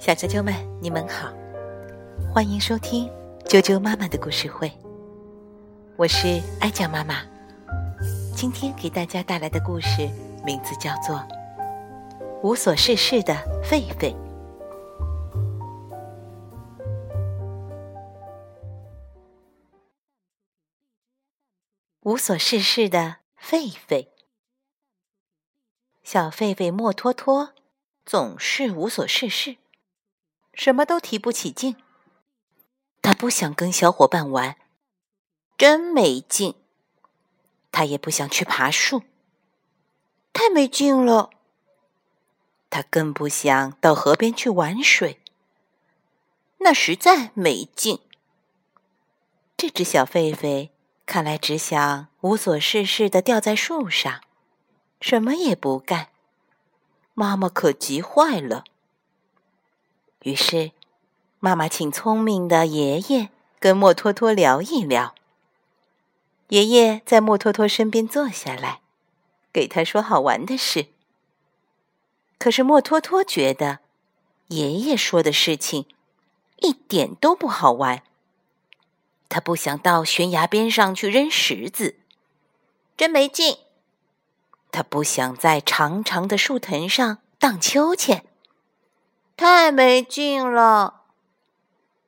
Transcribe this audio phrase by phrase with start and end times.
[0.00, 1.30] 小啾啾们，你们好，
[2.32, 3.06] 欢迎收听
[3.44, 4.72] 啾啾妈妈的故事会。
[5.98, 7.16] 我是爱酱妈妈，
[8.34, 10.08] 今天给大家带来的故事
[10.42, 11.16] 名字叫做
[12.42, 14.14] 《无所事事的狒狒》。
[22.00, 24.08] 无所事事的狒狒，
[26.02, 27.52] 小狒狒莫托托
[28.06, 29.58] 总是无所事事。
[30.52, 31.76] 什么都提不起劲，
[33.00, 34.56] 他不想跟小伙伴玩，
[35.56, 36.54] 真没劲。
[37.72, 39.04] 他也不想去爬树，
[40.32, 41.30] 太没劲了。
[42.68, 45.20] 他更不想到河边去玩水，
[46.58, 48.00] 那实在没劲。
[49.56, 50.70] 这只小狒狒
[51.06, 54.20] 看来只想无所事事的吊在树上，
[55.00, 56.08] 什么也不干。
[57.14, 58.64] 妈妈可急坏了。
[60.22, 60.72] 于是，
[61.38, 65.14] 妈妈请聪明的爷爷跟莫托托聊一聊。
[66.48, 68.80] 爷爷在莫托托身边坐下来，
[69.50, 70.88] 给他说好玩的事。
[72.38, 73.78] 可是莫托托觉得，
[74.48, 75.86] 爷爷说的事情
[76.58, 78.02] 一点都不好玩。
[79.30, 81.96] 他不想到悬崖边上去扔石子，
[82.96, 83.56] 真没劲。
[84.70, 88.26] 他不想在长长的树藤上荡秋千。
[89.40, 91.04] 太没劲了，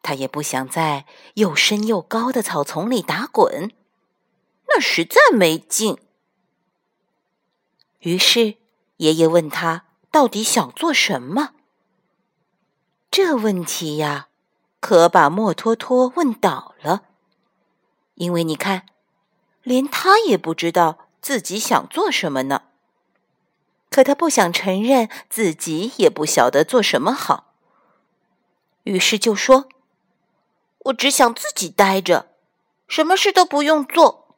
[0.00, 3.72] 他也不想在又深又高的草丛里打滚，
[4.68, 5.98] 那实在没劲。
[7.98, 8.58] 于是
[8.98, 11.54] 爷爷问他到底想做什么？
[13.10, 14.28] 这问题呀，
[14.78, 17.06] 可把莫托托问倒了。
[18.14, 18.86] 因为你看，
[19.64, 22.62] 连他也不知道自己想做什么呢。
[23.90, 27.54] 可他不想承认自己也不晓得做什么好，
[28.82, 29.68] 于是就说
[30.86, 32.28] ：“我只想自己待着，
[32.86, 34.34] 什么事都不用做。”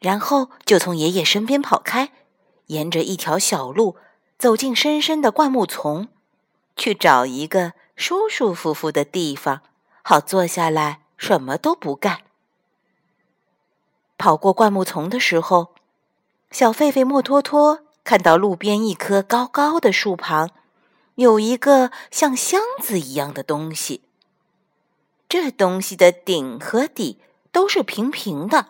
[0.00, 2.12] 然后就从爷爷身边跑开，
[2.66, 3.96] 沿着一条小路
[4.38, 6.08] 走进深深的灌木丛，
[6.76, 9.62] 去找一个舒舒服服的地方，
[10.02, 12.22] 好坐下来什么都不干。
[14.18, 15.74] 跑过灌木丛的时候，
[16.50, 17.85] 小狒狒莫托托。
[18.06, 20.52] 看到路边一棵高高的树旁，
[21.16, 24.02] 有一个像箱子一样的东西。
[25.28, 27.18] 这东西的顶和底
[27.50, 28.68] 都是平平的，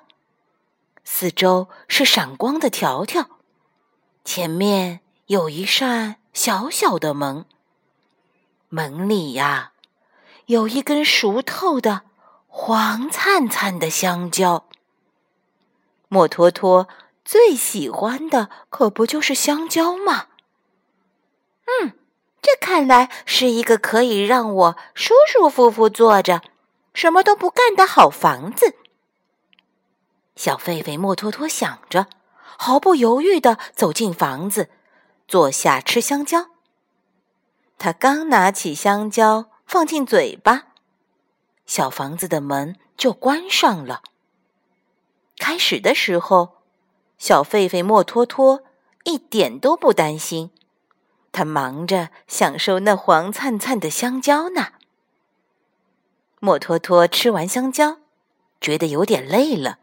[1.04, 3.28] 四周是闪光的条条，
[4.24, 7.44] 前面有一扇小小的门，
[8.70, 9.72] 门里呀
[10.46, 12.04] 有一根熟透的
[12.48, 14.64] 黄灿灿的香蕉。
[16.08, 16.88] 莫托托。
[17.26, 20.28] 最喜欢的可不就是香蕉吗？
[21.66, 21.98] 嗯，
[22.40, 26.40] 这看来是一个可以让我舒舒服服坐着，
[26.94, 28.76] 什么都不干的好房子。
[30.36, 32.06] 小狒狒莫托托想着，
[32.56, 34.70] 毫不犹豫的走进房子，
[35.26, 36.50] 坐下吃香蕉。
[37.76, 40.68] 他刚拿起香蕉放进嘴巴，
[41.66, 44.02] 小房子的门就关上了。
[45.38, 46.54] 开始的时候。
[47.18, 48.62] 小狒狒莫托托
[49.04, 50.50] 一点都不担心，
[51.32, 54.72] 他忙着享受那黄灿灿的香蕉呢。
[56.38, 57.98] 莫托托吃完香蕉，
[58.60, 59.78] 觉得有点累了，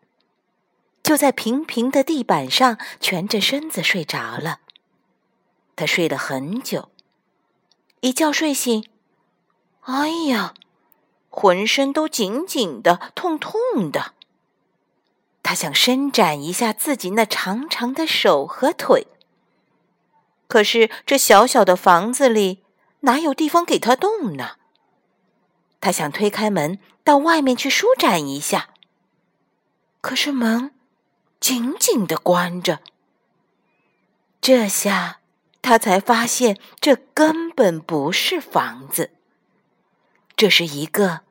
[1.01, 4.59] 就在平平的地板上蜷着身子睡着了。
[5.75, 6.89] 他睡了很久，
[8.01, 8.87] 一觉睡醒，
[9.81, 10.53] 哎呀，
[11.29, 14.13] 浑身都紧紧的、痛痛的。
[15.43, 19.05] 他想伸展一下自己那长长的手和腿，
[20.47, 22.63] 可是这小小的房子里
[23.01, 24.55] 哪有地方给他动呢？
[25.81, 28.69] 他想推开门到外面去舒展一下，
[29.99, 30.71] 可是门
[31.41, 32.79] 紧紧的关着。
[34.39, 35.19] 这下
[35.61, 39.11] 他才发现，这根本不是房子，
[40.37, 41.21] 这是一个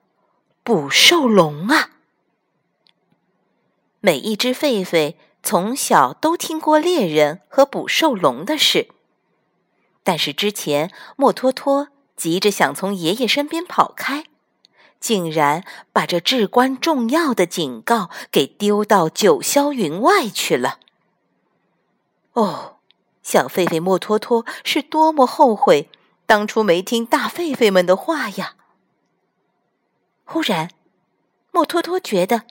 [0.62, 1.90] 捕兽笼啊！
[4.04, 5.14] 每一只狒狒
[5.44, 8.88] 从小都听过猎人和捕兽笼的事，
[10.02, 14.24] 但是之前莫托托急着想从爷爷身边跑开，
[14.98, 20.80] 竟然把这至关重要的警告给丢到九霄云外去了。
[22.32, 22.78] 哦，
[23.22, 25.88] 小狒狒莫托托是多么后悔
[26.26, 28.56] 当初没听大狒狒们的话呀！
[30.24, 30.70] 忽然，
[31.52, 32.42] 莫托托觉得。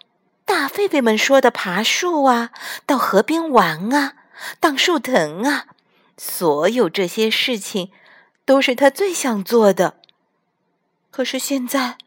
[0.51, 2.51] 大狒狒们说的爬树啊，
[2.85, 4.15] 到河边玩啊，
[4.59, 5.67] 荡树藤啊，
[6.17, 7.89] 所有这些事情，
[8.43, 10.01] 都是他最想做的。
[11.09, 11.97] 可是现在，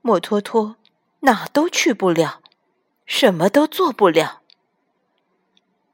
[0.00, 0.76] 莫托托
[1.20, 2.40] 哪都去不了，
[3.04, 4.40] 什么都做不了。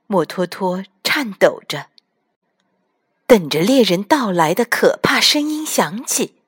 [0.07, 1.89] 莫托托颤抖着，
[3.27, 6.41] 等着猎人到来的可怕声音响起。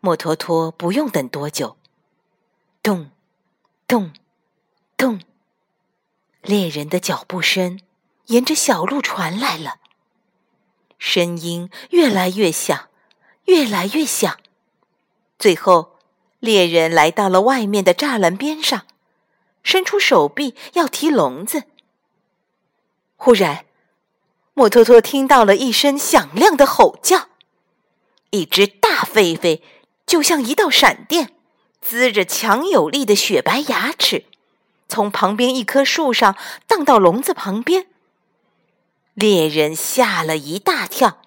[0.00, 1.78] 莫托托不用等多久，
[2.82, 3.10] 咚，
[3.90, 4.12] 咚，
[4.96, 5.20] 咚，
[6.42, 7.80] 猎人的脚步声
[8.26, 9.78] 沿着小路传来了，
[10.96, 12.88] 声音越来越响，
[13.46, 14.38] 越来越响。
[15.40, 15.98] 最后，
[16.38, 18.86] 猎人来到了外面的栅栏边上，
[19.64, 21.64] 伸出手臂要提笼子。
[23.16, 23.66] 忽然，
[24.54, 27.26] 莫托托听到了一声响亮的吼叫，
[28.30, 29.60] 一只大狒狒。
[30.06, 31.34] 就像一道闪电，
[31.84, 34.24] 呲着强有力的雪白牙齿，
[34.88, 36.36] 从旁边一棵树上
[36.66, 37.86] 荡到笼子旁边。
[39.14, 41.20] 猎人吓了一大跳，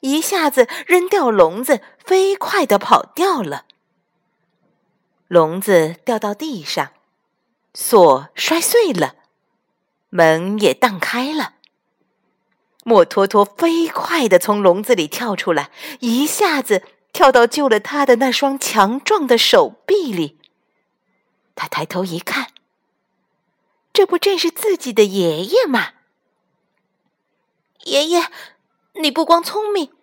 [0.00, 3.64] 一下子扔掉笼子，飞快地跑掉了。
[5.28, 6.92] 笼子掉到地上，
[7.74, 9.14] 锁摔碎了，
[10.10, 11.54] 门也荡开了。
[12.84, 16.82] 莫托托飞快地从笼子里跳出来，一下子。
[17.16, 20.38] 跳到救了他的那双强壮的手臂里，
[21.54, 22.48] 他抬头一看，
[23.90, 25.94] 这不正是自己的爷爷吗？
[27.84, 28.26] 爷爷，
[29.00, 29.94] 你不光聪明，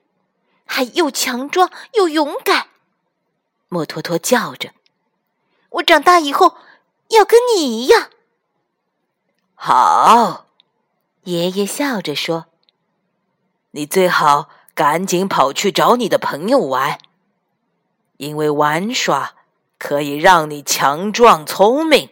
[0.65, 2.69] 还又强壮又勇敢。
[3.69, 4.73] 莫托托叫着
[5.69, 6.57] ：“我长大以后
[7.09, 8.09] 要跟你一样。”
[9.53, 10.47] 好，
[11.25, 12.47] 爷爷笑着说
[13.69, 16.97] ：“你最好。”赶紧跑去找你的朋友玩，
[18.17, 19.35] 因为玩耍
[19.77, 22.09] 可以让你强壮、聪明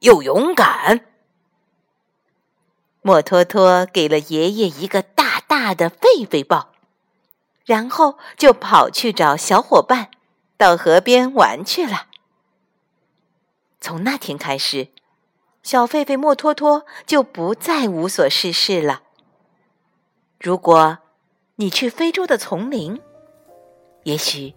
[0.00, 1.06] 又勇敢。
[3.02, 6.70] 莫托托给了爷爷一个大大的狒狒抱，
[7.64, 10.10] 然后就跑去找小伙伴，
[10.56, 12.06] 到河边玩去了。
[13.80, 14.88] 从那天开始，
[15.62, 19.02] 小狒狒莫托托就不再无所事事了。
[20.40, 20.98] 如果
[21.56, 23.00] 你去非洲的丛林，
[24.02, 24.52] 也许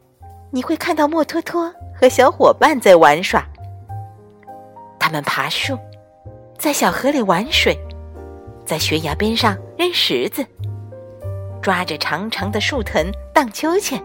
[0.50, 3.48] 你会看到墨托托和小伙伴在玩耍。
[4.98, 5.78] 他们爬树，
[6.58, 7.78] 在小河里玩水，
[8.66, 10.44] 在悬崖边上扔石子，
[11.62, 14.04] 抓着长长的树藤荡秋千，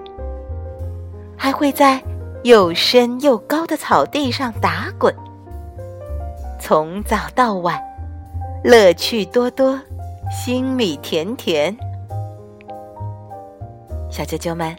[1.35, 1.99] 还会在
[2.45, 5.15] 又深又高的草地上打滚。
[6.61, 7.81] 从早到晚，
[8.63, 9.81] 乐趣多多，
[10.31, 11.75] 心里甜甜。
[14.13, 14.77] 小啾啾们，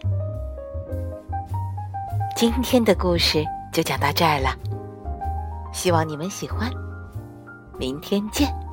[2.36, 4.54] 今天的故事就讲到这儿了，
[5.72, 6.70] 希望你们喜欢，
[7.76, 8.63] 明天见。